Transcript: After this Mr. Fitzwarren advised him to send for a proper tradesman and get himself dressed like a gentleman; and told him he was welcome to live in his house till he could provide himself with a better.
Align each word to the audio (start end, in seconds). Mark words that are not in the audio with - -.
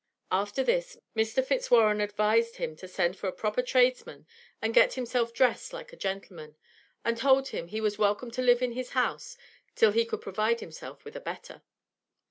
After 0.31 0.63
this 0.63 0.97
Mr. 1.15 1.45
Fitzwarren 1.45 2.01
advised 2.01 2.55
him 2.55 2.75
to 2.77 2.87
send 2.87 3.15
for 3.19 3.27
a 3.27 3.31
proper 3.31 3.61
tradesman 3.61 4.25
and 4.59 4.73
get 4.73 4.95
himself 4.95 5.31
dressed 5.31 5.73
like 5.73 5.93
a 5.93 5.95
gentleman; 5.95 6.55
and 7.05 7.15
told 7.15 7.49
him 7.49 7.67
he 7.67 7.81
was 7.81 7.99
welcome 7.99 8.31
to 8.31 8.41
live 8.41 8.63
in 8.63 8.71
his 8.71 8.93
house 8.93 9.37
till 9.75 9.91
he 9.91 10.05
could 10.05 10.21
provide 10.21 10.59
himself 10.59 11.05
with 11.05 11.15
a 11.15 11.21
better. 11.21 11.61